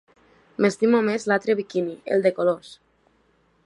[0.65, 2.77] M'estimo més l'altre biquini, el de colors.